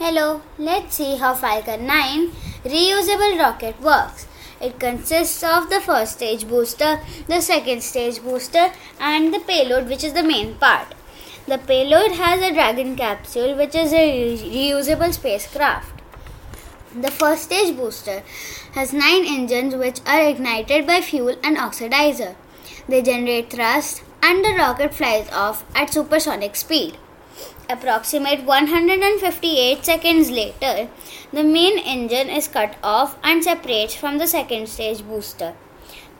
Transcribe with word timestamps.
Hello, 0.00 0.42
let's 0.58 0.94
see 0.94 1.16
how 1.16 1.34
Falcon 1.34 1.84
9 1.84 2.30
reusable 2.62 3.36
rocket 3.36 3.80
works. 3.80 4.28
It 4.60 4.78
consists 4.78 5.42
of 5.42 5.70
the 5.70 5.80
first 5.80 6.12
stage 6.12 6.46
booster, 6.46 7.00
the 7.26 7.40
second 7.40 7.82
stage 7.82 8.22
booster, 8.22 8.70
and 9.00 9.34
the 9.34 9.40
payload, 9.40 9.88
which 9.88 10.04
is 10.04 10.12
the 10.12 10.22
main 10.22 10.54
part. 10.54 10.94
The 11.48 11.58
payload 11.58 12.12
has 12.12 12.40
a 12.40 12.52
Dragon 12.52 12.94
capsule, 12.94 13.56
which 13.56 13.74
is 13.74 13.92
a 13.92 14.36
reusable 14.36 15.12
spacecraft. 15.12 16.00
The 16.94 17.10
first 17.10 17.42
stage 17.50 17.76
booster 17.76 18.22
has 18.74 18.92
nine 18.92 19.26
engines 19.26 19.74
which 19.74 19.98
are 20.06 20.22
ignited 20.22 20.86
by 20.86 21.00
fuel 21.00 21.34
and 21.42 21.56
oxidizer. 21.56 22.36
They 22.88 23.02
generate 23.02 23.50
thrust 23.50 24.04
and 24.22 24.44
the 24.44 24.54
rocket 24.56 24.94
flies 24.94 25.28
off 25.32 25.64
at 25.74 25.92
supersonic 25.92 26.54
speed. 26.54 26.98
Approximate 27.70 28.44
158 28.44 29.84
seconds 29.84 30.30
later, 30.30 30.88
the 31.32 31.44
main 31.44 31.78
engine 31.78 32.30
is 32.30 32.48
cut 32.48 32.76
off 32.82 33.16
and 33.22 33.44
separates 33.44 33.94
from 33.94 34.18
the 34.18 34.26
second 34.26 34.68
stage 34.68 35.02
booster. 35.06 35.54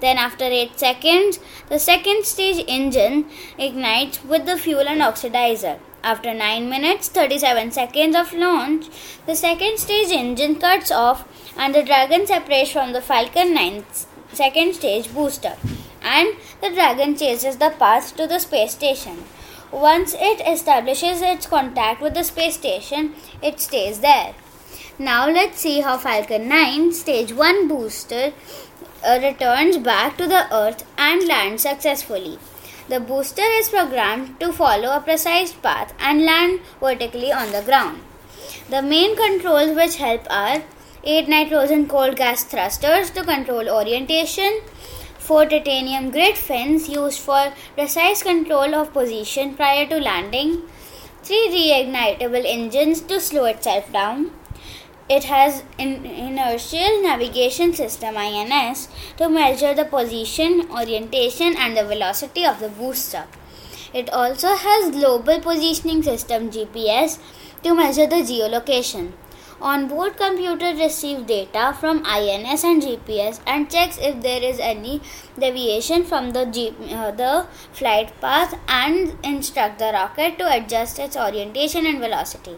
Then, 0.00 0.16
after 0.16 0.44
8 0.44 0.78
seconds, 0.78 1.40
the 1.68 1.78
second 1.78 2.24
stage 2.24 2.64
engine 2.68 3.26
ignites 3.58 4.22
with 4.22 4.46
the 4.46 4.56
fuel 4.56 4.86
and 4.88 5.00
oxidizer. 5.00 5.78
After 6.04 6.32
9 6.32 6.70
minutes 6.70 7.08
37 7.08 7.72
seconds 7.72 8.14
of 8.14 8.32
launch, 8.32 8.86
the 9.26 9.34
second 9.34 9.78
stage 9.78 10.10
engine 10.10 10.56
cuts 10.56 10.92
off 10.92 11.24
and 11.56 11.74
the 11.74 11.82
Dragon 11.82 12.26
separates 12.26 12.70
from 12.70 12.92
the 12.92 13.02
Falcon 13.02 13.52
9 13.52 13.84
second 14.32 14.74
stage 14.74 15.12
booster 15.12 15.56
and 16.02 16.36
the 16.60 16.70
Dragon 16.70 17.16
chases 17.16 17.56
the 17.56 17.70
path 17.70 18.16
to 18.16 18.26
the 18.26 18.38
space 18.38 18.72
station. 18.72 19.24
Once 19.70 20.14
it 20.18 20.40
establishes 20.46 21.20
its 21.20 21.46
contact 21.46 22.00
with 22.00 22.14
the 22.14 22.24
space 22.24 22.54
station, 22.54 23.14
it 23.42 23.60
stays 23.60 24.00
there. 24.00 24.34
Now 24.98 25.28
let's 25.28 25.60
see 25.60 25.80
how 25.80 25.98
Falcon 25.98 26.48
9 26.48 26.92
stage 26.92 27.32
1 27.32 27.68
booster 27.68 28.32
uh, 29.06 29.20
returns 29.22 29.76
back 29.76 30.16
to 30.16 30.26
the 30.26 30.52
Earth 30.52 30.84
and 30.96 31.28
lands 31.28 31.62
successfully. 31.62 32.38
The 32.88 32.98
booster 32.98 33.42
is 33.42 33.68
programmed 33.68 34.40
to 34.40 34.52
follow 34.52 34.96
a 34.96 35.00
precise 35.00 35.52
path 35.52 35.92
and 36.00 36.24
land 36.24 36.60
vertically 36.80 37.30
on 37.30 37.52
the 37.52 37.62
ground. 37.62 38.00
The 38.70 38.80
main 38.80 39.14
controls 39.14 39.76
which 39.76 39.96
help 39.96 40.26
are 40.30 40.62
8 41.04 41.28
nitrogen 41.28 41.86
cold 41.86 42.16
gas 42.16 42.44
thrusters 42.44 43.10
to 43.10 43.22
control 43.22 43.68
orientation, 43.68 44.60
4 45.28 45.44
titanium 45.44 46.10
grid 46.10 46.38
fins 46.38 46.88
used 46.88 47.20
for 47.20 47.52
precise 47.74 48.22
control 48.22 48.74
of 48.74 48.94
position 48.94 49.54
prior 49.54 49.86
to 49.86 49.98
landing, 50.00 50.62
3 51.22 51.50
reignitable 51.54 52.46
engines 52.46 53.02
to 53.02 53.20
slow 53.20 53.44
itself 53.44 53.92
down, 53.92 54.30
it 55.10 55.24
has 55.24 55.64
an 55.78 56.06
inertial 56.06 57.02
navigation 57.02 57.74
system 57.74 58.16
INS 58.16 58.88
to 59.18 59.28
measure 59.28 59.74
the 59.74 59.84
position, 59.84 60.66
orientation 60.70 61.54
and 61.58 61.76
the 61.76 61.84
velocity 61.84 62.46
of 62.46 62.60
the 62.60 62.70
booster. 62.70 63.24
It 63.92 64.08
also 64.10 64.54
has 64.54 64.90
global 64.90 65.40
positioning 65.40 66.02
system 66.02 66.50
GPS 66.50 67.18
to 67.62 67.74
measure 67.74 68.06
the 68.06 68.22
geolocation. 68.32 69.12
On-board 69.60 70.16
computer 70.16 70.72
receives 70.72 71.22
data 71.24 71.76
from 71.80 72.04
INS 72.06 72.62
and 72.62 72.80
GPS 72.80 73.40
and 73.44 73.68
checks 73.68 73.98
if 73.98 74.20
there 74.22 74.40
is 74.40 74.60
any 74.60 75.00
deviation 75.36 76.04
from 76.04 76.30
the, 76.30 76.46
G- 76.46 76.74
uh, 76.92 77.10
the 77.10 77.44
flight 77.72 78.12
path 78.20 78.56
and 78.68 79.18
instruct 79.24 79.80
the 79.80 79.90
rocket 79.92 80.38
to 80.38 80.48
adjust 80.48 81.00
its 81.00 81.16
orientation 81.16 81.86
and 81.86 81.98
velocity. 81.98 82.56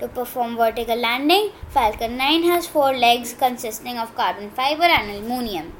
To 0.00 0.08
perform 0.08 0.56
vertical 0.56 0.96
landing, 0.96 1.50
Falcon 1.68 2.16
9 2.16 2.44
has 2.44 2.66
four 2.66 2.96
legs 2.96 3.34
consisting 3.34 3.98
of 3.98 4.14
carbon 4.14 4.50
fiber 4.50 4.84
and 4.84 5.10
aluminium. 5.10 5.74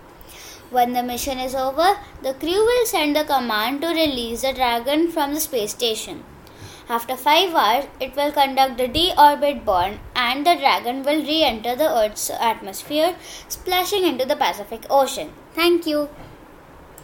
When 0.69 0.93
the 0.93 1.03
mission 1.03 1.39
is 1.39 1.55
over, 1.55 1.97
the 2.23 2.35
crew 2.35 2.67
will 2.67 2.85
send 2.85 3.17
the 3.17 3.25
command 3.25 3.81
to 3.81 3.89
release 3.89 4.43
the 4.43 4.53
Dragon 4.53 5.11
from 5.11 5.33
the 5.33 5.41
space 5.41 5.71
station. 5.71 6.23
After 6.91 7.17
5 7.17 7.55
hours, 7.55 7.85
it 7.99 8.15
will 8.15 8.31
conduct 8.33 8.77
the 8.77 8.89
deorbit 8.89 9.65
burn 9.65 10.01
and 10.31 10.47
the 10.47 10.55
Dragon 10.55 11.03
will 11.03 11.23
re 11.31 11.43
enter 11.43 11.75
the 11.75 11.91
Earth's 12.01 12.31
atmosphere, 12.31 13.17
splashing 13.49 14.05
into 14.07 14.25
the 14.25 14.37
Pacific 14.37 14.87
Ocean. 14.89 15.33
Thank 15.55 15.87
you. 15.87 16.09